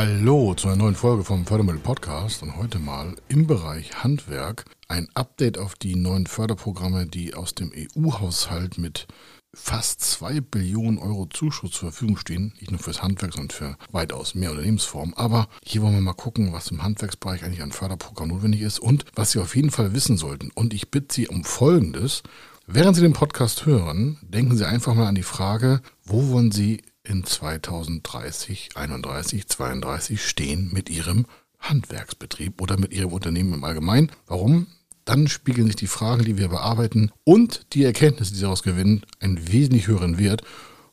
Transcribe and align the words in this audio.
Hallo 0.00 0.54
zu 0.54 0.68
einer 0.68 0.78
neuen 0.78 0.94
Folge 0.94 1.24
vom 1.24 1.44
Fördermittel 1.44 1.82
Podcast 1.82 2.42
und 2.42 2.56
heute 2.56 2.78
mal 2.78 3.16
im 3.28 3.46
Bereich 3.46 4.02
Handwerk 4.02 4.64
ein 4.88 5.08
Update 5.12 5.58
auf 5.58 5.74
die 5.74 5.94
neuen 5.94 6.26
Förderprogramme, 6.26 7.04
die 7.04 7.34
aus 7.34 7.54
dem 7.54 7.70
EU-Haushalt 7.70 8.78
mit 8.78 9.08
fast 9.52 10.00
2 10.00 10.40
Billionen 10.40 10.96
Euro 10.96 11.26
Zuschuss 11.26 11.72
zur 11.72 11.90
Verfügung 11.90 12.16
stehen, 12.16 12.54
nicht 12.58 12.70
nur 12.70 12.80
fürs 12.80 13.02
Handwerk, 13.02 13.34
sondern 13.34 13.50
für 13.50 13.76
weitaus 13.92 14.34
mehr 14.34 14.52
Unternehmensformen. 14.52 15.12
Aber 15.18 15.48
hier 15.62 15.82
wollen 15.82 15.96
wir 15.96 16.00
mal 16.00 16.14
gucken, 16.14 16.54
was 16.54 16.70
im 16.70 16.82
Handwerksbereich 16.82 17.44
eigentlich 17.44 17.62
an 17.62 17.70
Förderprogramm 17.70 18.28
notwendig 18.28 18.62
ist 18.62 18.78
und 18.78 19.04
was 19.14 19.32
Sie 19.32 19.38
auf 19.38 19.54
jeden 19.54 19.70
Fall 19.70 19.92
wissen 19.92 20.16
sollten. 20.16 20.50
Und 20.54 20.72
ich 20.72 20.90
bitte 20.90 21.14
Sie 21.14 21.28
um 21.28 21.44
Folgendes. 21.44 22.22
Während 22.66 22.96
Sie 22.96 23.02
den 23.02 23.12
Podcast 23.12 23.66
hören, 23.66 24.16
denken 24.22 24.56
Sie 24.56 24.66
einfach 24.66 24.94
mal 24.94 25.08
an 25.08 25.14
die 25.14 25.22
Frage, 25.22 25.82
wo 26.04 26.30
wollen 26.30 26.52
Sie 26.52 26.80
in 27.02 27.24
2030, 27.24 28.76
31, 28.76 29.48
32 29.48 30.24
stehen 30.24 30.70
mit 30.72 30.90
Ihrem 30.90 31.26
Handwerksbetrieb 31.58 32.60
oder 32.60 32.78
mit 32.78 32.92
Ihrem 32.92 33.12
Unternehmen 33.12 33.54
im 33.54 33.64
Allgemeinen. 33.64 34.10
Warum? 34.26 34.66
Dann 35.04 35.28
spiegeln 35.28 35.66
sich 35.66 35.76
die 35.76 35.86
Fragen, 35.86 36.24
die 36.24 36.38
wir 36.38 36.48
bearbeiten 36.48 37.10
und 37.24 37.66
die 37.72 37.84
Erkenntnisse, 37.84 38.32
die 38.32 38.36
Sie 38.36 38.42
daraus 38.42 38.62
gewinnen, 38.62 39.04
einen 39.18 39.50
wesentlich 39.52 39.86
höheren 39.86 40.18
Wert 40.18 40.42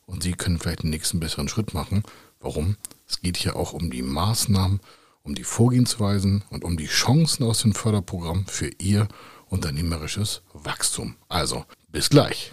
und 0.06 0.22
Sie 0.22 0.32
können 0.32 0.58
vielleicht 0.58 0.82
den 0.82 0.90
nächsten 0.90 1.20
besseren 1.20 1.48
Schritt 1.48 1.74
machen. 1.74 2.02
Warum? 2.40 2.76
Es 3.06 3.20
geht 3.20 3.36
hier 3.36 3.56
auch 3.56 3.72
um 3.72 3.90
die 3.90 4.02
Maßnahmen, 4.02 4.80
um 5.22 5.34
die 5.34 5.44
Vorgehensweisen 5.44 6.44
und 6.50 6.64
um 6.64 6.76
die 6.76 6.86
Chancen 6.86 7.44
aus 7.44 7.62
dem 7.62 7.74
Förderprogramm 7.74 8.46
für 8.46 8.70
Ihr 8.78 9.08
unternehmerisches 9.48 10.42
Wachstum. 10.52 11.16
Also, 11.28 11.64
bis 11.90 12.08
gleich. 12.10 12.52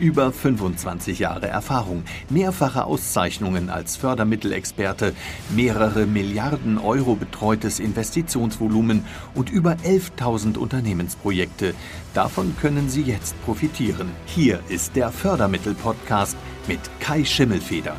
Über 0.00 0.32
25 0.32 1.18
Jahre 1.18 1.48
Erfahrung, 1.48 2.04
mehrfache 2.30 2.84
Auszeichnungen 2.84 3.68
als 3.68 3.98
Fördermittelexperte, 3.98 5.12
mehrere 5.54 6.06
Milliarden 6.06 6.78
Euro 6.78 7.16
betreutes 7.16 7.78
Investitionsvolumen 7.78 9.04
und 9.34 9.50
über 9.50 9.72
11.000 9.84 10.56
Unternehmensprojekte. 10.56 11.74
Davon 12.14 12.56
können 12.58 12.88
Sie 12.88 13.02
jetzt 13.02 13.34
profitieren. 13.44 14.10
Hier 14.24 14.60
ist 14.70 14.96
der 14.96 15.12
Fördermittel-Podcast 15.12 16.34
mit 16.66 16.80
Kai 17.00 17.22
Schimmelfeder. 17.22 17.94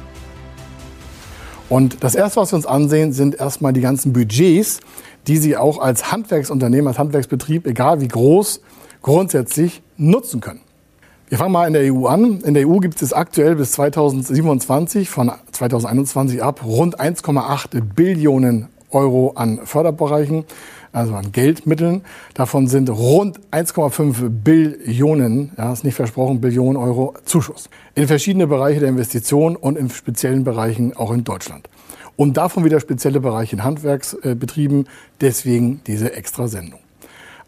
Und 1.69 2.03
das 2.03 2.15
Erste, 2.15 2.41
was 2.41 2.51
wir 2.51 2.55
uns 2.55 2.65
ansehen, 2.65 3.13
sind 3.13 3.35
erstmal 3.35 3.73
die 3.73 3.81
ganzen 3.81 4.11
Budgets, 4.11 4.79
die 5.27 5.37
Sie 5.37 5.55
auch 5.55 5.77
als 5.77 6.11
Handwerksunternehmen, 6.11 6.87
als 6.87 6.97
Handwerksbetrieb, 6.97 7.67
egal 7.67 8.01
wie 8.01 8.07
groß, 8.07 8.59
grundsätzlich 9.03 9.83
nutzen 9.97 10.41
können. 10.41 10.61
Wir 11.31 11.37
fangen 11.37 11.53
mal 11.53 11.65
in 11.65 11.71
der 11.71 11.93
EU 11.93 12.07
an. 12.07 12.41
In 12.41 12.55
der 12.55 12.67
EU 12.67 12.79
gibt 12.79 13.01
es 13.01 13.13
aktuell 13.13 13.55
bis 13.55 13.71
2027, 13.71 15.09
von 15.09 15.31
2021 15.53 16.43
ab, 16.43 16.61
rund 16.65 16.99
1,8 16.99 17.79
Billionen 17.95 18.67
Euro 18.89 19.31
an 19.35 19.61
Förderbereichen, 19.63 20.43
also 20.91 21.15
an 21.15 21.31
Geldmitteln. 21.31 22.01
Davon 22.33 22.67
sind 22.67 22.89
rund 22.89 23.39
1,5 23.51 24.27
Billionen, 24.27 25.53
ja, 25.57 25.71
ist 25.71 25.85
nicht 25.85 25.95
versprochen, 25.95 26.41
Billionen 26.41 26.75
Euro 26.75 27.13
Zuschuss. 27.23 27.69
In 27.95 28.07
verschiedene 28.07 28.45
Bereiche 28.45 28.81
der 28.81 28.89
Investition 28.89 29.55
und 29.55 29.77
in 29.77 29.89
speziellen 29.89 30.43
Bereichen 30.43 30.97
auch 30.97 31.13
in 31.13 31.23
Deutschland. 31.23 31.69
Und 32.17 32.35
davon 32.35 32.65
wieder 32.65 32.81
spezielle 32.81 33.21
Bereiche 33.21 33.55
in 33.55 33.63
Handwerksbetrieben, 33.63 34.89
deswegen 35.21 35.79
diese 35.87 36.13
extra 36.13 36.49
Sendung. 36.49 36.81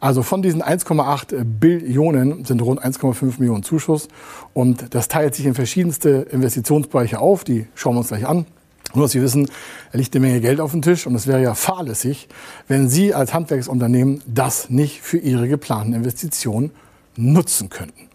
Also 0.04 0.22
von 0.22 0.42
diesen 0.42 0.62
1,8 0.62 1.46
Billionen 1.46 2.44
sind 2.44 2.62
rund 2.62 2.84
1,5 2.84 3.40
Millionen 3.40 3.64
Zuschuss. 3.64 4.10
Und 4.54 4.94
das 4.94 5.08
teilt 5.08 5.34
sich 5.34 5.46
in 5.46 5.54
verschiedenste 5.54 6.28
Investitionsbereiche 6.30 7.20
auf. 7.20 7.46
Die 7.46 7.68
schauen 7.74 7.96
wir 7.96 8.00
uns 8.00 8.10
gleich 8.10 8.28
an. 8.28 8.46
Nur, 8.94 9.06
dass 9.06 9.14
Sie 9.14 9.22
wissen, 9.22 9.50
da 9.94 9.98
liegt 9.98 10.14
eine 10.14 10.26
Menge 10.26 10.42
Geld 10.42 10.60
auf 10.60 10.72
dem 10.72 10.82
Tisch 10.82 11.08
und 11.08 11.16
es 11.16 11.26
wäre 11.26 11.42
ja 11.42 11.54
fahrlässig, 11.54 12.28
wenn 12.68 12.90
Sie 12.90 13.14
als 13.14 13.34
Handwerksunternehmen 13.34 14.22
das 14.28 14.70
nicht 14.70 15.00
für 15.00 15.20
Ihre 15.20 15.48
geplanten 15.48 15.94
Investitionen 15.94 16.72
nutzen 17.16 17.70
könnten 17.70 18.10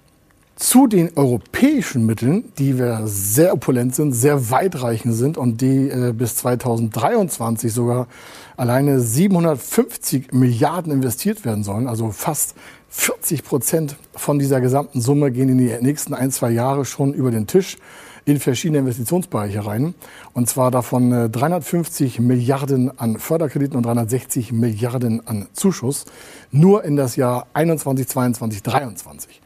zu 0.59 0.89
den 0.89 1.17
europäischen 1.17 2.05
Mitteln, 2.05 2.53
die 2.59 2.79
wir 2.79 3.03
sehr 3.05 3.55
opulent 3.55 3.95
sind, 3.95 4.13
sehr 4.13 4.51
weitreichend 4.51 5.15
sind 5.15 5.39
und 5.39 5.61
die 5.61 5.89
äh, 5.89 6.13
bis 6.13 6.35
2023 6.37 7.73
sogar 7.73 8.09
alleine 8.57 9.01
750 9.01 10.33
Milliarden 10.33 10.93
investiert 10.93 11.45
werden 11.45 11.63
sollen, 11.63 11.87
also 11.87 12.11
fast 12.11 12.57
40 12.89 13.45
Prozent 13.45 13.97
von 14.17 14.41
dieser 14.41 14.61
gesamten 14.61 15.01
Summe 15.01 15.31
gehen 15.31 15.49
in 15.49 15.59
die 15.59 15.73
nächsten 15.81 16.13
ein, 16.13 16.33
zwei 16.33 16.51
Jahre 16.51 16.85
schon 16.85 17.15
über 17.15 17.31
den 17.31 17.47
Tisch 17.47 17.77
in 18.25 18.41
verschiedene 18.41 18.81
Investitionsbereiche 18.81 19.65
rein. 19.65 19.95
Und 20.33 20.49
zwar 20.49 20.73
davon 20.73 21.31
350 21.31 22.19
äh, 22.19 22.23
Milliarden 22.23 22.99
an 22.99 23.21
Förderkrediten 23.21 23.77
und 23.77 23.87
360 23.87 24.51
Milliarden 24.51 25.25
an 25.25 25.47
Zuschuss. 25.53 26.05
Nur 26.51 26.83
in 26.83 26.97
das 26.97 27.15
Jahr 27.15 27.47
21, 27.55 28.09
22, 28.09 28.63
23. 28.65 29.41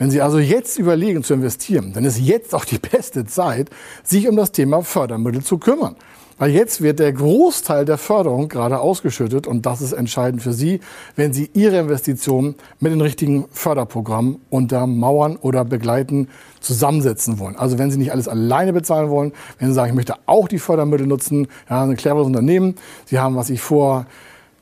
Wenn 0.00 0.10
Sie 0.10 0.22
also 0.22 0.38
jetzt 0.38 0.78
überlegen 0.78 1.22
zu 1.22 1.34
investieren, 1.34 1.92
dann 1.92 2.06
ist 2.06 2.18
jetzt 2.18 2.54
auch 2.54 2.64
die 2.64 2.78
beste 2.78 3.26
Zeit, 3.26 3.68
sich 4.02 4.26
um 4.26 4.34
das 4.34 4.50
Thema 4.50 4.82
Fördermittel 4.82 5.44
zu 5.44 5.58
kümmern. 5.58 5.94
Weil 6.38 6.52
jetzt 6.52 6.80
wird 6.80 7.00
der 7.00 7.12
Großteil 7.12 7.84
der 7.84 7.98
Förderung 7.98 8.48
gerade 8.48 8.80
ausgeschüttet 8.80 9.46
und 9.46 9.66
das 9.66 9.82
ist 9.82 9.92
entscheidend 9.92 10.42
für 10.42 10.54
Sie, 10.54 10.80
wenn 11.16 11.34
Sie 11.34 11.50
Ihre 11.52 11.80
Investitionen 11.80 12.54
mit 12.78 12.92
den 12.92 13.02
richtigen 13.02 13.44
Förderprogrammen 13.52 14.40
untermauern 14.48 15.36
oder 15.36 15.66
begleiten, 15.66 16.28
zusammensetzen 16.60 17.38
wollen. 17.38 17.56
Also 17.56 17.78
wenn 17.78 17.90
Sie 17.90 17.98
nicht 17.98 18.12
alles 18.12 18.26
alleine 18.26 18.72
bezahlen 18.72 19.10
wollen, 19.10 19.32
wenn 19.58 19.68
Sie 19.68 19.74
sagen, 19.74 19.90
ich 19.90 19.96
möchte 19.96 20.14
auch 20.24 20.48
die 20.48 20.58
Fördermittel 20.58 21.06
nutzen, 21.06 21.46
ja, 21.68 21.82
ein 21.82 21.94
cleveres 21.94 22.26
Unternehmen, 22.26 22.76
Sie 23.04 23.18
haben, 23.18 23.36
was 23.36 23.50
ich 23.50 23.60
vor 23.60 24.06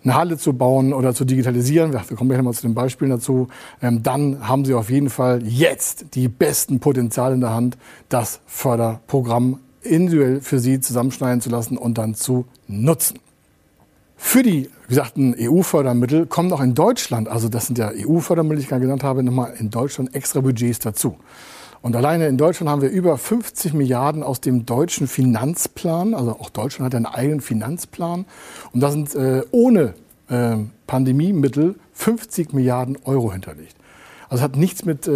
eine 0.08 0.16
Halle 0.16 0.38
zu 0.38 0.54
bauen 0.54 0.92
oder 0.94 1.14
zu 1.14 1.24
digitalisieren, 1.24 1.92
wir 1.92 2.16
kommen 2.16 2.30
gleich 2.30 2.42
mal 2.42 2.54
zu 2.54 2.62
den 2.62 2.74
Beispielen 2.74 3.10
dazu, 3.10 3.48
ähm, 3.82 4.02
dann 4.02 4.48
haben 4.48 4.64
Sie 4.64 4.74
auf 4.74 4.90
jeden 4.90 5.10
Fall 5.10 5.42
jetzt 5.44 6.14
die 6.14 6.28
besten 6.28 6.80
Potenziale 6.80 7.34
in 7.34 7.40
der 7.40 7.52
Hand, 7.52 7.76
das 8.08 8.40
Förderprogramm 8.46 9.60
individuell 9.82 10.40
für 10.40 10.58
Sie 10.58 10.80
zusammenschneiden 10.80 11.40
zu 11.42 11.50
lassen 11.50 11.76
und 11.76 11.98
dann 11.98 12.14
zu 12.14 12.46
nutzen. 12.66 13.18
Für 14.16 14.42
die, 14.42 14.70
wie 14.86 14.88
gesagt, 14.88 15.14
EU-Fördermittel 15.16 16.26
kommen 16.26 16.52
auch 16.52 16.62
in 16.62 16.74
Deutschland, 16.74 17.28
also 17.28 17.48
das 17.48 17.66
sind 17.66 17.78
ja 17.78 17.92
EU-Fördermittel, 17.94 18.56
die 18.56 18.62
ich 18.62 18.68
gerade 18.68 18.82
genannt 18.82 19.04
habe, 19.04 19.22
nochmal 19.22 19.54
in 19.58 19.70
Deutschland 19.70 20.14
extra 20.14 20.40
Budgets 20.40 20.78
dazu. 20.78 21.16
Und 21.80 21.94
alleine 21.94 22.26
in 22.26 22.36
Deutschland 22.36 22.70
haben 22.70 22.82
wir 22.82 22.90
über 22.90 23.16
50 23.16 23.72
Milliarden 23.72 24.22
aus 24.22 24.40
dem 24.40 24.66
deutschen 24.66 25.06
Finanzplan. 25.06 26.14
Also 26.14 26.32
auch 26.32 26.50
Deutschland 26.50 26.86
hat 26.86 26.96
einen 26.96 27.06
eigenen 27.06 27.40
Finanzplan. 27.40 28.24
Und 28.72 28.80
da 28.80 28.90
sind 28.90 29.14
äh, 29.14 29.42
ohne 29.52 29.94
äh, 30.28 30.56
Pandemiemittel 30.86 31.76
50 31.92 32.52
Milliarden 32.52 32.98
Euro 33.04 33.32
hinterlegt. 33.32 33.76
Also 34.28 34.42
hat 34.42 34.56
nichts 34.56 34.84
mit 34.84 35.06
äh, 35.08 35.10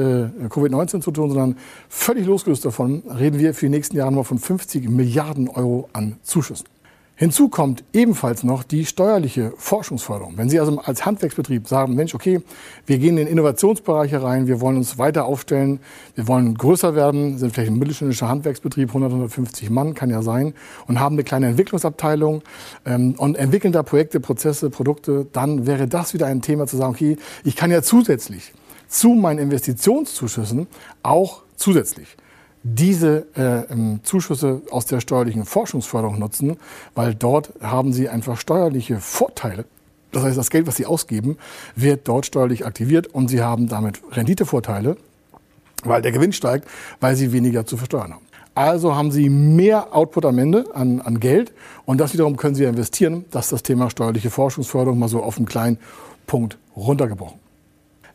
Covid-19 0.48 1.02
zu 1.02 1.10
tun, 1.10 1.28
sondern 1.28 1.56
völlig 1.88 2.26
losgelöst 2.26 2.64
davon 2.64 3.02
reden 3.08 3.38
wir 3.38 3.52
für 3.52 3.66
die 3.66 3.70
nächsten 3.70 3.96
Jahre 3.96 4.12
noch 4.12 4.24
von 4.24 4.38
50 4.38 4.88
Milliarden 4.88 5.48
Euro 5.48 5.88
an 5.92 6.16
Zuschüssen. 6.22 6.66
Hinzu 7.14 7.50
kommt 7.50 7.84
ebenfalls 7.92 8.42
noch 8.42 8.64
die 8.64 8.86
steuerliche 8.86 9.52
Forschungsförderung. 9.58 10.38
Wenn 10.38 10.48
Sie 10.48 10.58
also 10.58 10.78
als 10.78 11.04
Handwerksbetrieb 11.04 11.68
sagen, 11.68 11.94
Mensch, 11.94 12.14
okay, 12.14 12.40
wir 12.86 12.98
gehen 12.98 13.18
in 13.18 13.26
Innovationsbereiche 13.26 14.22
rein, 14.22 14.46
wir 14.46 14.60
wollen 14.62 14.78
uns 14.78 14.96
weiter 14.96 15.26
aufstellen, 15.26 15.80
wir 16.14 16.26
wollen 16.26 16.54
größer 16.54 16.94
werden, 16.94 17.36
sind 17.36 17.52
vielleicht 17.52 17.70
ein 17.70 17.78
mittelständischer 17.78 18.28
Handwerksbetrieb, 18.28 18.88
100, 18.88 19.10
150 19.10 19.68
Mann, 19.68 19.94
kann 19.94 20.08
ja 20.08 20.22
sein, 20.22 20.54
und 20.86 21.00
haben 21.00 21.14
eine 21.14 21.22
kleine 21.22 21.48
Entwicklungsabteilung 21.48 22.42
ähm, 22.86 23.14
und 23.18 23.36
entwickeln 23.36 23.72
da 23.72 23.82
Projekte, 23.82 24.18
Prozesse, 24.18 24.70
Produkte, 24.70 25.26
dann 25.32 25.66
wäre 25.66 25.86
das 25.86 26.14
wieder 26.14 26.26
ein 26.26 26.40
Thema 26.40 26.66
zu 26.66 26.78
sagen, 26.78 26.92
okay, 26.92 27.18
ich 27.44 27.56
kann 27.56 27.70
ja 27.70 27.82
zusätzlich 27.82 28.54
zu 28.88 29.10
meinen 29.10 29.38
Investitionszuschüssen 29.38 30.66
auch 31.02 31.42
zusätzlich 31.56 32.16
diese 32.62 33.26
äh, 33.36 33.72
ähm, 33.72 34.00
Zuschüsse 34.02 34.62
aus 34.70 34.86
der 34.86 35.00
steuerlichen 35.00 35.44
Forschungsförderung 35.44 36.18
nutzen, 36.18 36.56
weil 36.94 37.14
dort 37.14 37.52
haben 37.60 37.92
sie 37.92 38.08
einfach 38.08 38.38
steuerliche 38.38 39.00
Vorteile. 39.00 39.64
Das 40.12 40.22
heißt, 40.22 40.36
das 40.36 40.50
Geld, 40.50 40.66
was 40.66 40.76
sie 40.76 40.86
ausgeben, 40.86 41.38
wird 41.74 42.06
dort 42.06 42.26
steuerlich 42.26 42.66
aktiviert 42.66 43.08
und 43.08 43.28
sie 43.28 43.42
haben 43.42 43.68
damit 43.68 44.00
Renditevorteile, 44.12 44.96
weil 45.84 46.02
der 46.02 46.12
Gewinn 46.12 46.32
steigt, 46.32 46.68
weil 47.00 47.16
sie 47.16 47.32
weniger 47.32 47.66
zu 47.66 47.76
versteuern 47.76 48.12
haben. 48.14 48.26
Also 48.54 48.94
haben 48.94 49.10
Sie 49.10 49.30
mehr 49.30 49.96
Output 49.96 50.26
am 50.26 50.38
Ende 50.38 50.66
an, 50.74 51.00
an 51.00 51.20
Geld 51.20 51.52
und 51.86 51.98
das 51.98 52.12
wiederum 52.12 52.36
können 52.36 52.54
Sie 52.54 52.64
investieren. 52.64 53.24
Das 53.30 53.46
ist 53.46 53.52
das 53.52 53.62
Thema 53.62 53.88
steuerliche 53.88 54.28
Forschungsförderung 54.28 54.98
mal 54.98 55.08
so 55.08 55.22
auf 55.22 55.38
einen 55.38 55.46
kleinen 55.46 55.78
Punkt 56.26 56.58
runtergebrochen. 56.76 57.40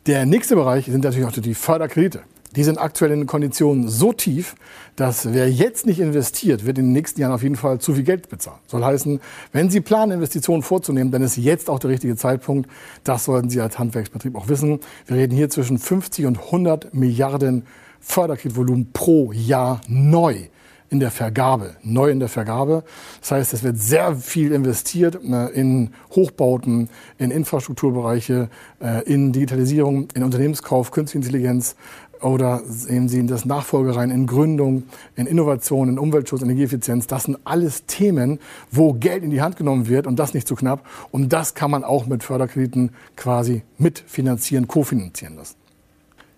Der 0.06 0.26
nächste 0.26 0.54
Bereich 0.54 0.86
sind 0.86 1.02
natürlich 1.02 1.26
auch 1.26 1.32
die 1.32 1.54
Förderkredite. 1.54 2.20
Die 2.56 2.64
sind 2.64 2.78
aktuell 2.78 3.12
in 3.12 3.26
Konditionen 3.26 3.88
so 3.88 4.12
tief, 4.12 4.54
dass 4.96 5.32
wer 5.32 5.50
jetzt 5.50 5.86
nicht 5.86 6.00
investiert, 6.00 6.64
wird 6.64 6.78
in 6.78 6.86
den 6.86 6.92
nächsten 6.92 7.20
Jahren 7.20 7.32
auf 7.32 7.42
jeden 7.42 7.56
Fall 7.56 7.78
zu 7.78 7.94
viel 7.94 8.04
Geld 8.04 8.28
bezahlen. 8.28 8.58
Soll 8.66 8.84
heißen, 8.84 9.20
wenn 9.52 9.70
Sie 9.70 9.80
planen, 9.80 10.12
Investitionen 10.12 10.62
vorzunehmen, 10.62 11.12
dann 11.12 11.22
ist 11.22 11.36
jetzt 11.36 11.68
auch 11.68 11.78
der 11.78 11.90
richtige 11.90 12.16
Zeitpunkt. 12.16 12.70
Das 13.04 13.26
sollten 13.26 13.50
Sie 13.50 13.60
als 13.60 13.78
Handwerksbetrieb 13.78 14.34
auch 14.34 14.48
wissen. 14.48 14.80
Wir 15.06 15.16
reden 15.16 15.36
hier 15.36 15.50
zwischen 15.50 15.78
50 15.78 16.26
und 16.26 16.38
100 16.38 16.94
Milliarden 16.94 17.66
Förderkreditvolumen 18.00 18.92
pro 18.92 19.32
Jahr 19.32 19.80
neu 19.86 20.48
in 20.90 21.00
der 21.00 21.10
Vergabe, 21.10 21.76
neu 21.82 22.10
in 22.10 22.18
der 22.18 22.28
Vergabe. 22.28 22.82
Das 23.20 23.32
heißt, 23.32 23.52
es 23.52 23.62
wird 23.62 23.78
sehr 23.78 24.16
viel 24.16 24.52
investiert 24.52 25.18
äh, 25.22 25.48
in 25.48 25.90
Hochbauten, 26.14 26.88
in 27.18 27.30
Infrastrukturbereiche, 27.30 28.48
äh, 28.80 29.02
in 29.04 29.32
Digitalisierung, 29.32 30.08
in 30.14 30.22
Unternehmenskauf, 30.22 30.90
Künstliche 30.90 31.26
Intelligenz, 31.26 31.76
oder 32.22 32.62
sehen 32.66 33.08
Sie 33.08 33.18
in 33.18 33.26
das 33.26 33.44
Nachfolgerein, 33.44 34.10
in 34.10 34.26
Gründung, 34.26 34.84
in 35.16 35.26
Innovation, 35.26 35.88
in 35.88 35.98
Umweltschutz, 35.98 36.42
Energieeffizienz. 36.42 37.06
Das 37.06 37.24
sind 37.24 37.38
alles 37.44 37.86
Themen, 37.86 38.38
wo 38.70 38.92
Geld 38.92 39.22
in 39.22 39.30
die 39.30 39.42
Hand 39.42 39.56
genommen 39.56 39.88
wird 39.88 40.06
und 40.06 40.18
das 40.18 40.34
nicht 40.34 40.48
zu 40.48 40.54
knapp. 40.54 40.86
Und 41.10 41.32
das 41.32 41.54
kann 41.54 41.70
man 41.70 41.84
auch 41.84 42.06
mit 42.06 42.22
Förderkrediten 42.22 42.90
quasi 43.16 43.62
mitfinanzieren, 43.78 44.68
kofinanzieren 44.68 45.36
lassen. 45.36 45.56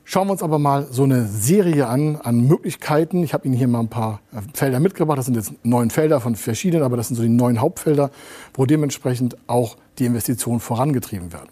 Schauen 0.04 0.26
wir 0.26 0.32
uns 0.32 0.42
aber 0.42 0.58
mal 0.58 0.88
so 0.90 1.04
eine 1.04 1.26
Serie 1.26 1.86
an, 1.86 2.16
an 2.16 2.40
Möglichkeiten. 2.40 3.22
Ich 3.22 3.32
habe 3.32 3.46
Ihnen 3.46 3.56
hier 3.56 3.68
mal 3.68 3.78
ein 3.78 3.88
paar 3.88 4.20
äh, 4.32 4.40
Felder 4.54 4.80
mitgebracht. 4.80 5.18
Das 5.18 5.26
sind 5.26 5.36
jetzt 5.36 5.52
neun 5.62 5.90
Felder 5.90 6.20
von 6.20 6.34
verschiedenen, 6.34 6.82
aber 6.82 6.96
das 6.96 7.06
sind 7.06 7.16
so 7.16 7.22
die 7.22 7.28
neun 7.28 7.60
Hauptfelder, 7.60 8.10
wo 8.54 8.66
dementsprechend 8.66 9.36
auch 9.46 9.76
die 10.00 10.06
Investitionen 10.06 10.58
vorangetrieben 10.58 11.32
werden. 11.32 11.50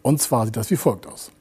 Und 0.00 0.22
zwar 0.22 0.46
sieht 0.46 0.56
das 0.56 0.70
wie 0.70 0.76
folgt 0.76 1.06
aus. 1.06 1.32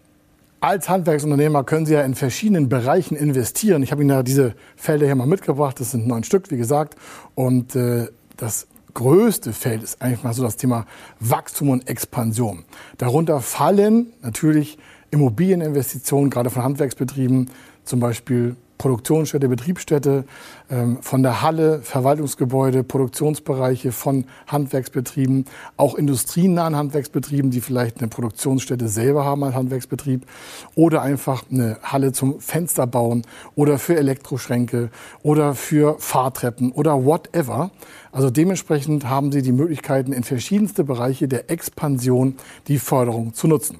Als 0.63 0.89
Handwerksunternehmer 0.89 1.63
können 1.63 1.87
Sie 1.87 1.93
ja 1.93 2.03
in 2.03 2.13
verschiedenen 2.13 2.69
Bereichen 2.69 3.15
investieren. 3.15 3.81
Ich 3.81 3.91
habe 3.91 4.03
Ihnen 4.03 4.11
ja 4.11 4.21
diese 4.21 4.53
Felder 4.75 5.07
hier 5.07 5.15
mal 5.15 5.25
mitgebracht. 5.25 5.79
Das 5.79 5.89
sind 5.89 6.05
neun 6.05 6.23
Stück, 6.23 6.51
wie 6.51 6.57
gesagt. 6.57 6.93
Und 7.33 7.75
äh, 7.75 8.09
das 8.37 8.67
größte 8.93 9.53
Feld 9.53 9.81
ist 9.81 10.03
eigentlich 10.03 10.21
mal 10.21 10.33
so 10.33 10.43
das 10.43 10.57
Thema 10.57 10.85
Wachstum 11.19 11.69
und 11.69 11.89
Expansion. 11.89 12.63
Darunter 12.99 13.41
fallen 13.41 14.13
natürlich 14.21 14.77
Immobilieninvestitionen, 15.09 16.29
gerade 16.29 16.51
von 16.51 16.63
Handwerksbetrieben, 16.63 17.49
zum 17.83 17.99
Beispiel 17.99 18.55
Produktionsstätte, 18.81 19.47
Betriebsstätte, 19.47 20.25
ähm, 20.71 20.97
von 21.01 21.21
der 21.21 21.43
Halle, 21.43 21.81
Verwaltungsgebäude, 21.83 22.83
Produktionsbereiche 22.83 23.91
von 23.91 24.25
Handwerksbetrieben, 24.47 25.45
auch 25.77 25.93
industrienahen 25.93 26.75
Handwerksbetrieben, 26.75 27.51
die 27.51 27.61
vielleicht 27.61 27.99
eine 27.99 28.07
Produktionsstätte 28.07 28.87
selber 28.87 29.23
haben 29.23 29.43
als 29.43 29.53
Handwerksbetrieb 29.53 30.25
oder 30.73 31.03
einfach 31.03 31.43
eine 31.51 31.77
Halle 31.83 32.11
zum 32.11 32.39
Fenster 32.39 32.87
bauen 32.87 33.21
oder 33.53 33.77
für 33.77 33.97
Elektroschränke 33.97 34.89
oder 35.21 35.53
für 35.53 35.97
Fahrtreppen 35.99 36.71
oder 36.71 37.05
whatever. 37.05 37.69
Also 38.11 38.31
dementsprechend 38.31 39.07
haben 39.07 39.31
Sie 39.31 39.43
die 39.43 39.51
Möglichkeiten, 39.51 40.11
in 40.11 40.23
verschiedenste 40.23 40.83
Bereiche 40.83 41.27
der 41.27 41.51
Expansion 41.51 42.35
die 42.67 42.79
Förderung 42.79 43.35
zu 43.35 43.47
nutzen. 43.47 43.77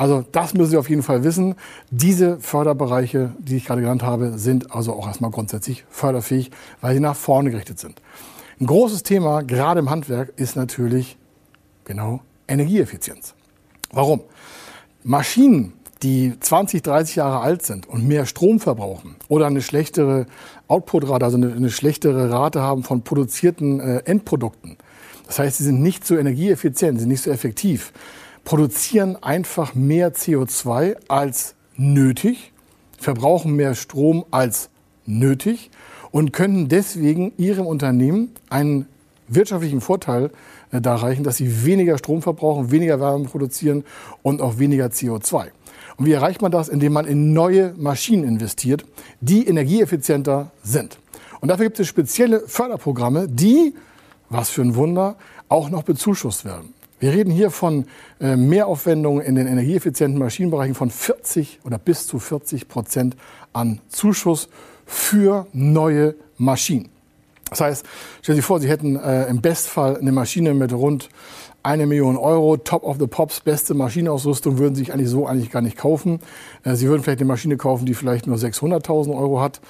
Also 0.00 0.24
das 0.32 0.54
müssen 0.54 0.70
Sie 0.70 0.76
auf 0.78 0.88
jeden 0.88 1.02
Fall 1.02 1.24
wissen. 1.24 1.56
Diese 1.90 2.40
Förderbereiche, 2.40 3.34
die 3.38 3.58
ich 3.58 3.66
gerade 3.66 3.82
genannt 3.82 4.02
habe, 4.02 4.38
sind 4.38 4.74
also 4.74 4.94
auch 4.94 5.06
erstmal 5.06 5.30
grundsätzlich 5.30 5.84
förderfähig, 5.90 6.50
weil 6.80 6.94
sie 6.94 7.00
nach 7.00 7.14
vorne 7.14 7.50
gerichtet 7.50 7.78
sind. 7.78 8.00
Ein 8.58 8.66
großes 8.66 9.02
Thema, 9.02 9.42
gerade 9.42 9.80
im 9.80 9.90
Handwerk, 9.90 10.32
ist 10.36 10.56
natürlich 10.56 11.18
genau 11.84 12.20
Energieeffizienz. 12.48 13.34
Warum? 13.92 14.22
Maschinen, 15.02 15.74
die 16.02 16.32
20, 16.40 16.80
30 16.80 17.16
Jahre 17.16 17.40
alt 17.40 17.60
sind 17.66 17.86
und 17.86 18.08
mehr 18.08 18.24
Strom 18.24 18.58
verbrauchen 18.58 19.16
oder 19.28 19.48
eine 19.48 19.60
schlechtere 19.60 20.24
Outputrate, 20.66 21.26
also 21.26 21.36
eine, 21.36 21.52
eine 21.52 21.68
schlechtere 21.68 22.30
Rate 22.30 22.62
haben 22.62 22.84
von 22.84 23.02
produzierten 23.02 23.80
äh, 23.80 23.98
Endprodukten. 24.06 24.78
Das 25.26 25.38
heißt, 25.38 25.58
sie 25.58 25.64
sind 25.64 25.82
nicht 25.82 26.06
so 26.06 26.16
energieeffizient, 26.16 26.96
sie 26.96 27.00
sind 27.00 27.10
nicht 27.10 27.22
so 27.22 27.30
effektiv 27.30 27.92
produzieren 28.44 29.16
einfach 29.22 29.74
mehr 29.74 30.14
CO2 30.14 30.96
als 31.08 31.54
nötig, 31.76 32.52
verbrauchen 32.98 33.54
mehr 33.54 33.74
Strom 33.74 34.24
als 34.30 34.70
nötig 35.06 35.70
und 36.10 36.32
können 36.32 36.68
deswegen 36.68 37.32
ihrem 37.36 37.66
Unternehmen 37.66 38.32
einen 38.48 38.86
wirtschaftlichen 39.28 39.80
Vorteil 39.80 40.30
äh, 40.72 40.80
da 40.80 40.96
erreichen, 40.96 41.24
dass 41.24 41.36
sie 41.36 41.64
weniger 41.64 41.98
Strom 41.98 42.22
verbrauchen, 42.22 42.70
weniger 42.70 43.00
Wärme 43.00 43.26
produzieren 43.26 43.84
und 44.22 44.42
auch 44.42 44.58
weniger 44.58 44.86
CO2. 44.86 45.46
Und 45.96 46.06
wie 46.06 46.12
erreicht 46.12 46.42
man 46.42 46.50
das? 46.50 46.68
Indem 46.68 46.94
man 46.94 47.06
in 47.06 47.32
neue 47.32 47.74
Maschinen 47.76 48.24
investiert, 48.24 48.84
die 49.20 49.46
energieeffizienter 49.46 50.50
sind. 50.62 50.98
Und 51.40 51.48
dafür 51.48 51.66
gibt 51.66 51.80
es 51.80 51.88
spezielle 51.88 52.40
Förderprogramme, 52.40 53.28
die, 53.28 53.74
was 54.28 54.50
für 54.50 54.62
ein 54.62 54.74
Wunder, 54.74 55.16
auch 55.48 55.70
noch 55.70 55.82
bezuschusst 55.82 56.44
werden. 56.44 56.74
Wir 57.00 57.12
reden 57.12 57.30
hier 57.30 57.50
von 57.50 57.86
äh, 58.20 58.36
Mehraufwendungen 58.36 59.24
in 59.24 59.34
den 59.34 59.46
energieeffizienten 59.46 60.18
Maschinenbereichen 60.18 60.74
von 60.74 60.90
40 60.90 61.60
oder 61.64 61.78
bis 61.78 62.06
zu 62.06 62.18
40 62.18 62.68
Prozent 62.68 63.16
an 63.54 63.80
Zuschuss 63.88 64.50
für 64.84 65.46
neue 65.54 66.14
Maschinen. 66.36 66.90
Das 67.48 67.62
heißt, 67.62 67.86
stellen 68.20 68.36
Sie 68.36 68.42
vor, 68.42 68.60
Sie 68.60 68.68
hätten 68.68 68.96
äh, 68.96 69.26
im 69.28 69.40
Bestfall 69.40 69.96
eine 69.96 70.12
Maschine 70.12 70.52
mit 70.52 70.74
rund 70.74 71.08
eine 71.62 71.86
Million 71.86 72.16
Euro, 72.16 72.56
Top 72.56 72.84
of 72.84 72.98
the 72.98 73.06
Pops, 73.06 73.40
beste 73.40 73.74
Maschinenausrüstung 73.74 74.58
würden 74.58 74.74
Sie 74.74 74.80
sich 74.80 74.92
eigentlich 74.92 75.10
so 75.10 75.26
eigentlich 75.26 75.50
gar 75.50 75.62
nicht 75.62 75.76
kaufen. 75.76 76.20
Äh, 76.64 76.74
Sie 76.74 76.88
würden 76.88 77.02
vielleicht 77.02 77.20
eine 77.20 77.28
Maschine 77.28 77.56
kaufen, 77.56 77.86
die 77.86 77.94
vielleicht 77.94 78.26
nur 78.26 78.36
600.000 78.36 79.14
Euro 79.14 79.40
hat. 79.40 79.60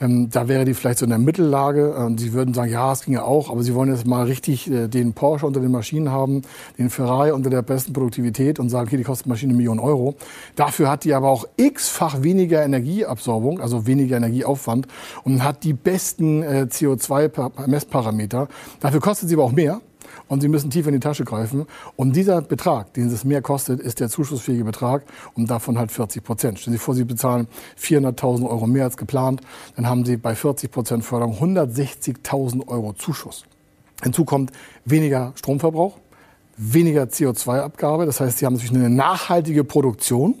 Ähm, 0.00 0.28
da 0.30 0.48
wäre 0.48 0.64
die 0.64 0.74
vielleicht 0.74 0.98
so 0.98 1.06
in 1.06 1.10
der 1.10 1.18
Mittellage. 1.18 1.94
Ähm, 1.98 2.18
Sie 2.18 2.32
würden 2.32 2.54
sagen, 2.54 2.70
ja, 2.70 2.92
es 2.92 3.04
ginge 3.04 3.24
auch, 3.24 3.50
aber 3.50 3.62
Sie 3.62 3.74
wollen 3.74 3.90
jetzt 3.90 4.06
mal 4.06 4.24
richtig 4.24 4.70
äh, 4.70 4.88
den 4.88 5.14
Porsche 5.14 5.46
unter 5.46 5.60
den 5.60 5.70
Maschinen 5.70 6.10
haben, 6.10 6.42
den 6.78 6.90
Ferrari 6.90 7.30
unter 7.30 7.50
der 7.50 7.62
besten 7.62 7.92
Produktivität 7.92 8.58
und 8.58 8.68
sagen, 8.68 8.86
okay, 8.88 8.96
die 8.96 9.04
kostet 9.04 9.26
Maschine 9.26 9.50
eine 9.50 9.56
Million 9.56 9.78
Euro. 9.78 10.16
Dafür 10.56 10.90
hat 10.90 11.04
die 11.04 11.14
aber 11.14 11.28
auch 11.28 11.46
x-fach 11.56 12.22
weniger 12.22 12.62
Energieabsorbung, 12.62 13.60
also 13.60 13.86
weniger 13.86 14.16
Energieaufwand 14.16 14.86
und 15.24 15.42
hat 15.42 15.64
die 15.64 15.72
besten 15.72 16.42
äh, 16.42 16.66
CO2-Messparameter. 16.70 18.48
Dafür 18.80 19.00
kostet 19.00 19.28
sie 19.28 19.34
aber 19.34 19.44
auch 19.44 19.52
mehr 19.52 19.80
und 20.28 20.40
Sie 20.40 20.48
müssen 20.48 20.70
tief 20.70 20.86
in 20.86 20.92
die 20.92 21.00
Tasche 21.00 21.24
greifen. 21.24 21.66
Und 21.96 22.14
dieser 22.14 22.40
Betrag, 22.42 22.94
den 22.94 23.08
es 23.08 23.24
mehr 23.24 23.42
kostet, 23.42 23.80
ist 23.80 24.00
der 24.00 24.08
zuschussfähige 24.08 24.64
Betrag 24.64 25.04
und 25.34 25.50
davon 25.50 25.78
halt 25.78 25.90
40 25.90 26.22
Prozent. 26.22 26.58
Stellen 26.58 26.76
Sie 26.76 26.78
vor, 26.78 26.94
Sie 26.94 27.04
bezahlen 27.04 27.48
400.000 27.80 28.48
Euro 28.48 28.66
mehr 28.66 28.84
als 28.84 28.96
geplant, 28.96 29.40
dann 29.76 29.88
haben 29.88 30.04
Sie 30.04 30.16
bei 30.16 30.34
40 30.34 30.70
Prozent 30.70 31.04
Förderung 31.04 31.34
160.000 31.36 32.68
Euro 32.68 32.92
Zuschuss. 32.92 33.44
Hinzu 34.02 34.24
kommt 34.24 34.52
weniger 34.84 35.32
Stromverbrauch, 35.34 35.98
weniger 36.56 37.04
CO2-Abgabe. 37.04 38.06
Das 38.06 38.20
heißt, 38.20 38.38
Sie 38.38 38.46
haben 38.46 38.54
natürlich 38.54 38.74
eine 38.74 38.90
nachhaltige 38.90 39.64
Produktion. 39.64 40.34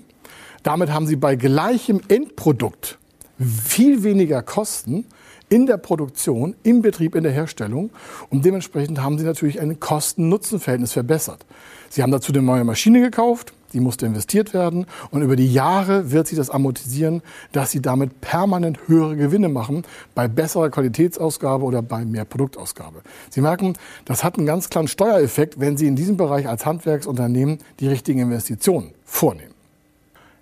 Damit 0.62 0.92
haben 0.92 1.06
Sie 1.06 1.16
bei 1.16 1.36
gleichem 1.36 2.00
Endprodukt 2.08 2.98
viel 3.38 4.02
weniger 4.02 4.42
Kosten 4.42 5.06
in 5.48 5.66
der 5.66 5.76
Produktion, 5.76 6.54
im 6.62 6.82
Betrieb, 6.82 7.14
in 7.14 7.22
der 7.22 7.32
Herstellung. 7.32 7.90
Und 8.30 8.44
dementsprechend 8.44 9.02
haben 9.02 9.18
sie 9.18 9.24
natürlich 9.24 9.60
ein 9.60 9.80
Kosten-Nutzen-Verhältnis 9.80 10.92
verbessert. 10.92 11.44
Sie 11.90 12.02
haben 12.02 12.12
dazu 12.12 12.32
eine 12.32 12.42
neue 12.42 12.64
Maschine 12.64 13.00
gekauft, 13.00 13.54
die 13.72 13.80
musste 13.80 14.06
investiert 14.06 14.54
werden. 14.54 14.86
Und 15.10 15.22
über 15.22 15.36
die 15.36 15.52
Jahre 15.52 16.10
wird 16.10 16.26
sich 16.26 16.36
das 16.36 16.50
amortisieren, 16.50 17.22
dass 17.52 17.70
sie 17.70 17.80
damit 17.80 18.20
permanent 18.20 18.78
höhere 18.86 19.16
Gewinne 19.16 19.48
machen 19.48 19.84
bei 20.14 20.28
besserer 20.28 20.70
Qualitätsausgabe 20.70 21.64
oder 21.64 21.82
bei 21.82 22.04
mehr 22.04 22.24
Produktausgabe. 22.24 23.00
Sie 23.30 23.40
merken, 23.40 23.74
das 24.04 24.24
hat 24.24 24.36
einen 24.36 24.46
ganz 24.46 24.70
klaren 24.70 24.88
Steuereffekt, 24.88 25.60
wenn 25.60 25.76
Sie 25.76 25.86
in 25.86 25.96
diesem 25.96 26.16
Bereich 26.16 26.48
als 26.48 26.66
Handwerksunternehmen 26.66 27.58
die 27.80 27.88
richtigen 27.88 28.20
Investitionen 28.20 28.92
vornehmen. 29.04 29.54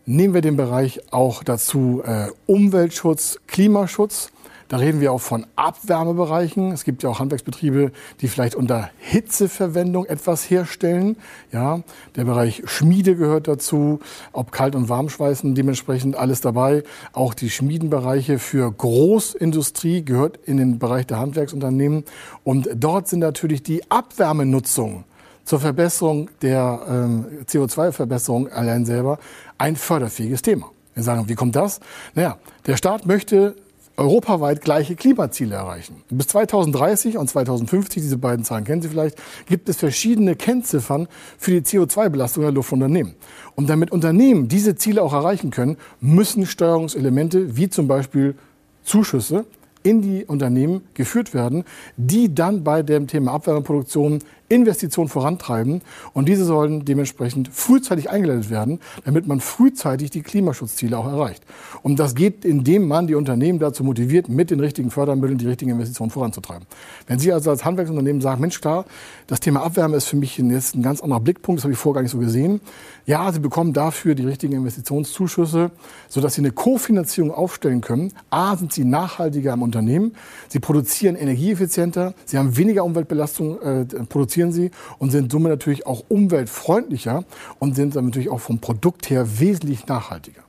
Nehmen 0.08 0.34
wir 0.34 0.40
den 0.40 0.56
Bereich 0.56 1.00
auch 1.10 1.42
dazu 1.42 2.02
äh, 2.04 2.28
Umweltschutz, 2.46 3.40
Klimaschutz. 3.48 4.30
Da 4.68 4.78
reden 4.78 5.00
wir 5.00 5.12
auch 5.12 5.20
von 5.20 5.46
Abwärmebereichen. 5.54 6.72
Es 6.72 6.84
gibt 6.84 7.02
ja 7.02 7.10
auch 7.10 7.20
Handwerksbetriebe, 7.20 7.92
die 8.20 8.28
vielleicht 8.28 8.56
unter 8.56 8.90
Hitzeverwendung 8.98 10.06
etwas 10.06 10.50
herstellen. 10.50 11.16
Ja, 11.52 11.82
der 12.16 12.24
Bereich 12.24 12.62
Schmiede 12.66 13.14
gehört 13.14 13.46
dazu, 13.46 14.00
ob 14.32 14.50
Kalt- 14.50 14.74
und 14.74 14.88
Warmschweißen 14.88 15.54
dementsprechend 15.54 16.16
alles 16.16 16.40
dabei. 16.40 16.82
Auch 17.12 17.34
die 17.34 17.50
Schmiedenbereiche 17.50 18.40
für 18.40 18.70
Großindustrie 18.72 20.04
gehört 20.04 20.38
in 20.44 20.56
den 20.56 20.78
Bereich 20.80 21.06
der 21.06 21.20
Handwerksunternehmen. 21.20 22.04
Und 22.42 22.68
dort 22.74 23.06
sind 23.06 23.20
natürlich 23.20 23.62
die 23.62 23.88
Abwärmenutzung 23.90 25.04
zur 25.44 25.60
Verbesserung 25.60 26.28
der 26.42 26.80
ähm, 26.88 27.24
CO2-Verbesserung 27.46 28.48
allein 28.48 28.84
selber 28.84 29.20
ein 29.58 29.76
förderfähiges 29.76 30.42
Thema. 30.42 30.70
Wir 30.94 31.04
sagen, 31.04 31.28
wie 31.28 31.34
kommt 31.34 31.54
das? 31.54 31.78
Naja, 32.14 32.38
der 32.66 32.76
Staat 32.76 33.06
möchte 33.06 33.54
europaweit 33.96 34.60
gleiche 34.60 34.94
Klimaziele 34.96 35.54
erreichen. 35.54 36.02
Bis 36.10 36.28
2030 36.28 37.16
und 37.16 37.28
2050, 37.28 38.02
diese 38.02 38.18
beiden 38.18 38.44
Zahlen 38.44 38.64
kennen 38.64 38.82
Sie 38.82 38.88
vielleicht, 38.88 39.16
gibt 39.46 39.68
es 39.68 39.76
verschiedene 39.76 40.36
Kennziffern 40.36 41.08
für 41.38 41.52
die 41.52 41.60
CO2-Belastung 41.60 42.42
der 42.42 42.52
Luftunternehmen. 42.52 43.14
Und 43.54 43.70
damit 43.70 43.90
Unternehmen 43.92 44.48
diese 44.48 44.76
Ziele 44.76 45.02
auch 45.02 45.12
erreichen 45.12 45.50
können, 45.50 45.76
müssen 46.00 46.46
Steuerungselemente 46.46 47.56
wie 47.56 47.68
zum 47.68 47.88
Beispiel 47.88 48.34
Zuschüsse 48.82 49.46
in 49.82 50.02
die 50.02 50.24
Unternehmen 50.24 50.82
geführt 50.94 51.32
werden, 51.32 51.64
die 51.96 52.34
dann 52.34 52.64
bei 52.64 52.82
dem 52.82 53.06
Thema 53.06 53.32
Abwärmeproduktion 53.34 54.18
Investitionen 54.48 55.08
vorantreiben. 55.08 55.82
Und 56.12 56.28
diese 56.28 56.44
sollen 56.44 56.84
dementsprechend 56.84 57.48
frühzeitig 57.52 58.10
eingeleitet 58.10 58.50
werden, 58.50 58.80
damit 59.04 59.26
man 59.26 59.40
frühzeitig 59.40 60.10
die 60.10 60.22
Klimaschutzziele 60.22 60.96
auch 60.96 61.06
erreicht. 61.06 61.44
Und 61.82 61.98
das 61.98 62.14
geht, 62.14 62.44
indem 62.44 62.86
man 62.86 63.06
die 63.06 63.14
Unternehmen 63.14 63.58
dazu 63.58 63.82
motiviert, 63.82 64.28
mit 64.28 64.50
den 64.50 64.60
richtigen 64.60 64.90
Fördermitteln 64.90 65.38
die 65.38 65.46
richtigen 65.46 65.72
Investitionen 65.72 66.10
voranzutreiben. 66.10 66.66
Wenn 67.06 67.18
Sie 67.18 67.32
also 67.32 67.50
als 67.50 67.64
Handwerksunternehmen 67.64 68.22
sagen, 68.22 68.40
Mensch, 68.40 68.60
klar, 68.60 68.84
das 69.26 69.40
Thema 69.40 69.62
Abwärme 69.62 69.96
ist 69.96 70.06
für 70.06 70.16
mich 70.16 70.38
jetzt 70.38 70.74
ein 70.74 70.82
ganz 70.82 71.00
anderer 71.00 71.20
Blickpunkt, 71.20 71.58
das 71.58 71.64
habe 71.64 71.72
ich 71.72 71.78
vorher 71.78 72.00
gar 72.00 72.02
nicht 72.02 72.12
so 72.12 72.18
gesehen. 72.18 72.60
Ja, 73.04 73.32
Sie 73.32 73.40
bekommen 73.40 73.72
dafür 73.72 74.14
die 74.14 74.24
richtigen 74.24 74.54
Investitionszuschüsse, 74.54 75.70
sodass 76.08 76.34
Sie 76.34 76.40
eine 76.40 76.52
Kofinanzierung 76.52 77.32
aufstellen 77.32 77.80
können. 77.80 78.12
A, 78.30 78.56
sind 78.56 78.72
Sie 78.72 78.84
nachhaltiger 78.84 79.52
im 79.52 79.62
Unternehmen, 79.62 80.14
Sie 80.48 80.60
produzieren 80.60 81.16
energieeffizienter, 81.16 82.14
Sie 82.24 82.38
haben 82.38 82.56
weniger 82.56 82.84
Umweltbelastung 82.84 83.60
äh, 83.60 83.84
produziert 84.08 84.35
produzieren 84.36 84.52
sie 84.52 84.70
und 84.98 85.10
sind 85.10 85.32
somit 85.32 85.50
natürlich 85.50 85.86
auch 85.86 86.04
umweltfreundlicher 86.08 87.24
und 87.58 87.74
sind 87.74 87.96
dann 87.96 88.06
natürlich 88.06 88.28
auch 88.28 88.40
vom 88.40 88.58
Produkt 88.58 89.10
her 89.10 89.40
wesentlich 89.40 89.86
nachhaltiger. 89.86 90.42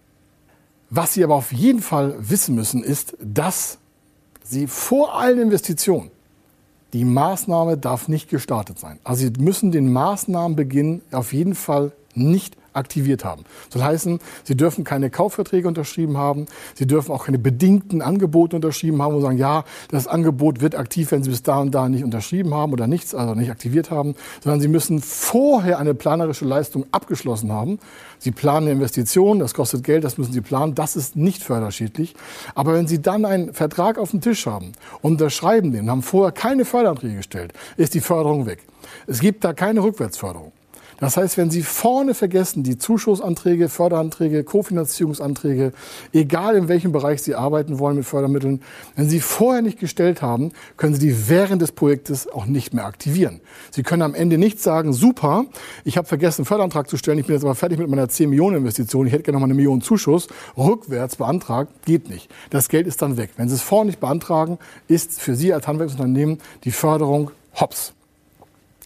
Was 0.90 1.14
Sie 1.14 1.24
aber 1.24 1.36
auf 1.36 1.52
jeden 1.52 1.82
Fall 1.82 2.16
wissen 2.18 2.56
müssen, 2.56 2.84
ist, 2.84 3.18
dass 3.20 3.78
Sie 4.44 4.68
vor 4.68 5.20
allen 5.20 5.40
Investitionen 5.40 6.12
die 6.94 7.04
Maßnahme 7.04 7.78
darf 7.78 8.08
nicht 8.08 8.30
gestartet 8.30 8.80
sein. 8.80 8.98
Also 9.04 9.26
Sie 9.26 9.34
müssen 9.38 9.72
den 9.72 9.92
Maßnahmenbeginn 9.92 11.02
auf 11.12 11.34
jeden 11.34 11.56
Fall 11.56 11.92
nicht 12.14 12.57
aktiviert 12.78 13.26
haben. 13.26 13.44
Soll 13.70 13.84
heißen, 13.84 14.20
Sie 14.44 14.56
dürfen 14.56 14.84
keine 14.84 15.10
Kaufverträge 15.10 15.68
unterschrieben 15.68 16.18
haben, 16.18 16.46
Sie 16.76 16.88
dürfen 16.88 17.12
auch 17.12 17.26
keine 17.26 17.40
bedingten 17.40 18.02
Angebote 18.02 18.56
unterschrieben 18.56 19.02
haben 19.02 19.16
und 19.16 19.22
sagen, 19.22 19.38
ja, 19.38 19.64
das 19.90 20.08
Angebot 20.08 20.62
wird 20.62 20.76
aktiv, 20.76 21.12
wenn 21.12 21.24
Sie 21.24 21.30
bis 21.30 21.44
da 21.44 21.60
und 21.60 21.72
da 21.72 21.90
nicht 21.90 22.04
unterschrieben 22.04 22.54
haben 22.54 22.72
oder 22.72 22.88
nichts, 22.88 23.14
also 23.16 23.36
nicht 23.36 23.52
aktiviert 23.52 23.92
haben, 23.92 24.16
sondern 24.44 24.62
Sie 24.62 24.68
müssen 24.68 25.02
vorher 25.02 25.80
eine 25.80 25.94
planerische 25.94 26.46
Leistung 26.46 26.86
abgeschlossen 26.92 27.52
haben. 27.52 27.80
Sie 28.20 28.32
planen 28.32 28.68
eine 28.68 28.72
Investition, 28.72 29.40
das 29.40 29.54
kostet 29.54 29.84
Geld, 29.84 30.04
das 30.04 30.18
müssen 30.18 30.34
Sie 30.34 30.42
planen, 30.42 30.76
das 30.76 30.96
ist 30.96 31.16
nicht 31.16 31.44
förderschädlich. 31.44 32.16
Aber 32.56 32.74
wenn 32.74 32.88
Sie 32.88 33.02
dann 33.02 33.26
einen 33.26 33.54
Vertrag 33.54 33.98
auf 33.98 34.12
dem 34.12 34.22
Tisch 34.22 34.46
haben, 34.46 34.72
unterschreiben 35.02 35.72
den, 35.72 35.90
haben 35.90 36.02
vorher 36.02 36.32
keine 36.32 36.66
Förderanträge 36.66 37.18
gestellt, 37.18 37.54
ist 37.78 37.94
die 37.94 38.02
Förderung 38.02 38.46
weg. 38.46 38.60
Es 39.06 39.20
gibt 39.20 39.44
da 39.44 39.54
keine 39.54 39.84
Rückwärtsförderung. 39.84 40.52
Das 41.00 41.16
heißt, 41.16 41.38
wenn 41.38 41.52
Sie 41.52 41.62
vorne 41.62 42.14
vergessen, 42.14 42.64
die 42.64 42.78
Zuschussanträge, 42.78 43.70
Förderanträge, 43.70 44.44
Kofinanzierungsanträge, 44.44 45.72
egal 46.12 46.56
in 46.56 46.68
welchem 46.68 46.92
Bereich 46.92 47.22
Sie 47.22 47.36
arbeiten 47.36 47.78
wollen 47.78 47.98
mit 47.98 48.06
Fördermitteln, 48.06 48.62
wenn 48.96 49.08
Sie 49.08 49.20
vorher 49.20 49.62
nicht 49.62 49.80
gestellt 49.80 50.22
haben, 50.22 50.52
können 50.76 50.96
Sie 50.96 51.08
die 51.08 51.30
während 51.30 51.62
des 51.62 51.72
Projektes 51.72 52.28
auch 52.28 52.46
nicht 52.46 52.74
mehr 52.74 52.86
aktivieren. 52.86 53.42
Sie 53.70 53.84
können 53.84 54.02
am 54.02 54.16
Ende 54.16 54.38
nicht 54.38 54.60
sagen, 54.60 54.92
super, 54.92 55.46
ich 55.84 55.98
habe 55.98 56.08
vergessen, 56.08 56.42
einen 56.42 56.46
Förderantrag 56.48 56.90
zu 56.90 56.98
stellen, 56.98 57.20
ich 57.20 57.28
bin 57.28 57.36
jetzt 57.36 57.44
aber 57.44 57.56
fertig 57.56 57.78
mit 57.78 57.90
meiner 57.90 58.10
10 58.10 58.30
Millionen 58.30 58.58
Investition, 58.58 59.06
ich 59.06 59.14
hätte 59.14 59.24
gerne 59.24 59.36
noch 59.36 59.42
mal 59.42 59.46
eine 59.46 59.54
Million 59.54 59.82
Zuschuss, 59.82 60.28
rückwärts 60.58 61.16
beantragt, 61.16 61.72
geht 61.86 62.10
nicht. 62.10 62.30
Das 62.50 62.70
Geld 62.70 62.88
ist 62.88 63.02
dann 63.02 63.18
weg. 63.18 63.32
Wenn 63.38 63.50
Sie 63.50 63.56
es 63.56 63.62
vorher 63.62 63.86
nicht 63.86 64.00
beantragen, 64.00 64.58
ist 64.88 65.22
für 65.22 65.36
Sie 65.36 65.54
als 65.54 65.68
Handwerksunternehmen 65.68 66.40
die 66.64 66.72
Förderung 66.72 67.32
hops. 67.60 67.94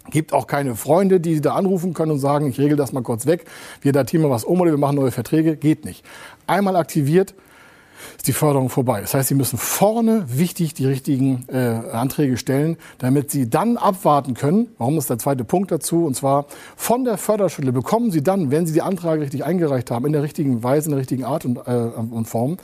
Gibt 0.10 0.34
auch 0.34 0.48
keine 0.48 0.76
Freunde, 0.76 1.20
die 1.20 1.42
da 1.42 1.54
anrufen 1.54 1.94
können 1.94 2.12
und 2.12 2.20
sagen, 2.20 2.48
ich 2.48 2.60
regel 2.60 2.76
das 2.76 2.92
mal 2.92 3.04
kurz 3.04 3.26
weg. 3.26 3.46
Wir 3.82 3.92
datieren 3.92 4.24
mal 4.24 4.32
was 4.32 4.44
um 4.44 4.60
oder 4.60 4.72
wir 4.72 4.78
machen 4.78 4.96
neue 4.96 5.12
Verträge. 5.12 5.58
Geht 5.58 5.86
nicht. 5.86 6.04
Einmal 6.48 6.76
aktiviert, 6.76 7.36
ist 8.18 8.28
die 8.28 8.34
Förderung 8.34 8.70
vorbei. 8.70 9.02
Das 9.02 9.14
heißt, 9.14 9.30
Sie 9.30 9.36
müssen 9.36 9.58
vorne 9.58 10.26
wichtig 10.28 10.74
die 10.74 10.86
richtigen 10.86 11.46
äh, 11.50 11.58
Anträge 11.58 12.38
stellen, 12.38 12.78
damit 12.98 13.32
Sie 13.32 13.50
dann 13.50 13.78
abwarten 13.78 14.34
können. 14.34 14.70
Warum 14.78 14.98
ist 14.98 15.10
der 15.10 15.20
zweite 15.20 15.44
Punkt 15.44 15.72
dazu? 15.72 16.06
Und 16.06 16.16
zwar 16.16 16.46
von 16.76 17.04
der 17.04 17.18
Förderschule 17.18 17.72
bekommen 17.72 18.12
Sie 18.12 18.24
dann, 18.24 18.52
wenn 18.52 18.66
Sie 18.66 18.74
die 18.74 18.82
Anträge 18.82 19.22
richtig 19.22 19.46
eingereicht 19.46 19.92
haben, 19.92 20.06
in 20.06 20.14
der 20.14 20.24
richtigen 20.24 20.64
Weise, 20.64 20.88
in 20.88 20.92
der 20.92 21.00
richtigen 21.00 21.24
Art 21.24 21.46
und, 21.46 21.58
äh, 21.58 21.72
und 21.72 22.26
Form, 22.26 22.58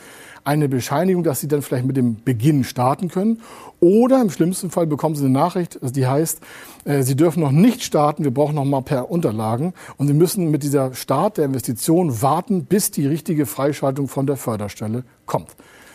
eine 0.48 0.70
Bescheinigung, 0.70 1.24
dass 1.24 1.42
Sie 1.42 1.50
dann 1.50 1.62
vielleicht 1.62 1.86
mit 1.86 1.98
dem 1.98 2.24
Beginn 2.24 2.64
starten 2.64 3.10
können. 3.10 3.42
Oder 3.82 4.22
im 4.22 4.30
schlimmsten 4.30 4.72
Fall 4.72 4.88
bekommen 4.88 5.16
Sie 5.16 5.26
eine 5.26 5.34
Nachricht, 5.34 5.78
die 5.82 6.08
heißt, 6.08 6.40
äh, 6.86 7.04
Sie 7.04 7.18
dürfen 7.18 7.42
noch 7.42 7.52
nicht 7.52 7.84
starten, 7.84 8.24
wir 8.24 8.34
brauchen 8.34 8.56
noch 8.56 8.64
mal 8.64 8.82
per 8.82 9.12
Unterlagen. 9.12 9.74
Und 9.98 10.08
Sie 10.08 10.14
müssen 10.14 10.50
mit 10.50 10.64
dieser 10.64 10.94
Start 10.94 11.38
der 11.38 11.46
Investition 11.46 12.22
warten, 12.22 12.64
bis 12.64 12.92
die 12.92 13.06
richtige 13.06 13.46
Freischaltung 13.46 14.08
von 14.08 14.26
der 14.26 14.38
Förderstelle 14.38 15.04
kommt. 15.26 15.50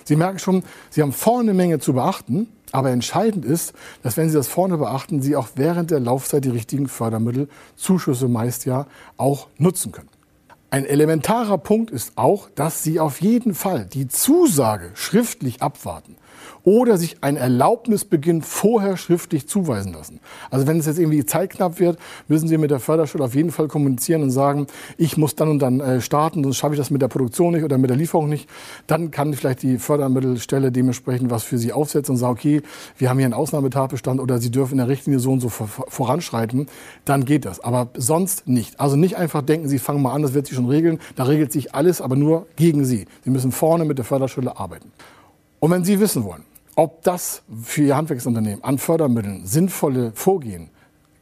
Sie 0.04 0.16
merken 0.16 0.38
schon, 0.38 0.64
Sie 0.90 1.00
haben 1.00 1.12
vorne 1.12 1.50
eine 1.50 1.54
Menge 1.54 1.78
zu 1.78 1.94
beachten. 1.94 2.48
Aber 2.72 2.90
entscheidend 2.90 3.44
ist, 3.44 3.74
dass 4.02 4.16
wenn 4.16 4.28
Sie 4.28 4.34
das 4.34 4.48
vorne 4.48 4.78
beachten, 4.78 5.20
Sie 5.20 5.36
auch 5.36 5.48
während 5.56 5.90
der 5.90 6.00
Laufzeit 6.00 6.44
die 6.44 6.50
richtigen 6.50 6.88
Fördermittel, 6.88 7.48
Zuschüsse 7.76 8.28
meist 8.28 8.64
ja, 8.64 8.86
auch 9.16 9.48
nutzen 9.58 9.92
können. 9.92 10.08
Ein 10.72 10.86
elementarer 10.86 11.58
Punkt 11.58 11.90
ist 11.90 12.12
auch, 12.16 12.48
dass 12.48 12.82
Sie 12.82 12.98
auf 12.98 13.20
jeden 13.20 13.52
Fall 13.54 13.84
die 13.84 14.08
Zusage 14.08 14.92
schriftlich 14.94 15.60
abwarten 15.60 16.16
oder 16.64 16.96
sich 16.96 17.16
ein 17.22 17.36
Erlaubnisbeginn 17.36 18.42
vorher 18.42 18.96
schriftlich 18.96 19.48
zuweisen 19.48 19.92
lassen. 19.92 20.20
Also 20.50 20.66
wenn 20.66 20.78
es 20.78 20.86
jetzt 20.86 20.98
irgendwie 20.98 21.24
zeitknapp 21.24 21.78
wird, 21.80 21.98
müssen 22.28 22.48
Sie 22.48 22.58
mit 22.58 22.70
der 22.70 22.80
Förderschule 22.80 23.24
auf 23.24 23.34
jeden 23.34 23.50
Fall 23.50 23.68
kommunizieren 23.68 24.22
und 24.22 24.30
sagen, 24.30 24.66
ich 24.96 25.16
muss 25.16 25.34
dann 25.34 25.48
und 25.48 25.58
dann 25.60 25.80
äh, 25.80 26.00
starten, 26.00 26.42
sonst 26.42 26.56
schaffe 26.56 26.74
ich 26.74 26.78
das 26.78 26.90
mit 26.90 27.02
der 27.02 27.08
Produktion 27.08 27.52
nicht 27.52 27.64
oder 27.64 27.78
mit 27.78 27.90
der 27.90 27.96
Lieferung 27.96 28.28
nicht. 28.28 28.48
Dann 28.86 29.10
kann 29.10 29.34
vielleicht 29.34 29.62
die 29.62 29.78
Fördermittelstelle 29.78 30.72
dementsprechend 30.72 31.30
was 31.30 31.42
für 31.44 31.58
Sie 31.58 31.72
aufsetzen 31.72 32.14
und 32.14 32.18
sagen, 32.18 32.32
okay, 32.32 32.62
wir 32.98 33.08
haben 33.08 33.18
hier 33.18 33.26
einen 33.26 33.34
Ausnahmetatbestand 33.34 34.20
oder 34.20 34.38
Sie 34.38 34.50
dürfen 34.50 34.72
in 34.72 34.78
der 34.78 34.88
Richtlinie 34.88 35.20
so 35.20 35.32
und 35.32 35.40
so 35.40 35.48
voranschreiten. 35.48 36.66
Dann 37.04 37.24
geht 37.24 37.44
das. 37.44 37.60
Aber 37.60 37.88
sonst 37.94 38.48
nicht. 38.48 38.80
Also 38.80 38.96
nicht 38.96 39.16
einfach 39.16 39.42
denken, 39.42 39.68
Sie 39.68 39.78
fangen 39.78 40.02
mal 40.02 40.12
an, 40.12 40.22
das 40.22 40.34
wird 40.34 40.46
sich 40.46 40.56
schon 40.56 40.68
regeln. 40.68 40.98
Da 41.16 41.24
regelt 41.24 41.52
sich 41.52 41.74
alles, 41.74 42.00
aber 42.00 42.16
nur 42.16 42.46
gegen 42.56 42.84
Sie. 42.84 43.06
Sie 43.24 43.30
müssen 43.30 43.52
vorne 43.52 43.84
mit 43.84 43.98
der 43.98 44.04
Förderschule 44.04 44.56
arbeiten. 44.56 44.92
Und 45.62 45.70
wenn 45.70 45.84
Sie 45.84 46.00
wissen 46.00 46.24
wollen, 46.24 46.42
ob 46.74 47.02
das 47.02 47.44
für 47.62 47.82
Ihr 47.82 47.96
Handwerksunternehmen 47.96 48.64
an 48.64 48.78
Fördermitteln 48.78 49.46
sinnvolle 49.46 50.10
Vorgehen 50.12 50.70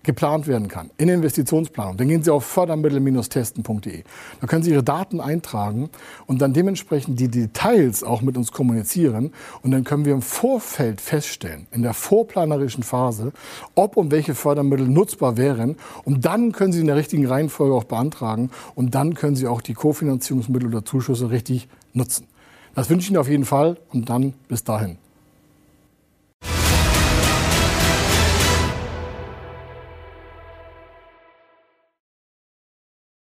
geplant 0.02 0.46
werden 0.46 0.66
kann 0.66 0.88
in 0.96 1.10
Investitionsplanung, 1.10 1.98
dann 1.98 2.08
gehen 2.08 2.22
Sie 2.22 2.30
auf 2.30 2.46
fördermittel-testen.de. 2.46 4.02
Da 4.40 4.46
können 4.46 4.62
Sie 4.62 4.70
Ihre 4.70 4.82
Daten 4.82 5.20
eintragen 5.20 5.90
und 6.26 6.40
dann 6.40 6.54
dementsprechend 6.54 7.20
die 7.20 7.28
Details 7.28 8.02
auch 8.02 8.22
mit 8.22 8.38
uns 8.38 8.50
kommunizieren. 8.50 9.34
Und 9.60 9.72
dann 9.72 9.84
können 9.84 10.06
wir 10.06 10.14
im 10.14 10.22
Vorfeld 10.22 11.02
feststellen, 11.02 11.66
in 11.70 11.82
der 11.82 11.92
vorplanerischen 11.92 12.82
Phase, 12.82 13.34
ob 13.74 13.98
und 13.98 14.10
welche 14.10 14.34
Fördermittel 14.34 14.88
nutzbar 14.88 15.36
wären. 15.36 15.76
Und 16.04 16.24
dann 16.24 16.52
können 16.52 16.72
Sie 16.72 16.80
in 16.80 16.86
der 16.86 16.96
richtigen 16.96 17.26
Reihenfolge 17.26 17.74
auch 17.74 17.84
beantragen. 17.84 18.48
Und 18.74 18.94
dann 18.94 19.12
können 19.12 19.36
Sie 19.36 19.46
auch 19.46 19.60
die 19.60 19.74
Kofinanzierungsmittel 19.74 20.68
oder 20.68 20.82
Zuschüsse 20.82 21.30
richtig 21.30 21.68
nutzen. 21.92 22.29
Das 22.74 22.88
wünsche 22.88 23.04
ich 23.04 23.10
Ihnen 23.10 23.18
auf 23.18 23.28
jeden 23.28 23.44
Fall 23.44 23.76
und 23.92 24.08
dann 24.08 24.34
bis 24.48 24.64
dahin. 24.64 24.98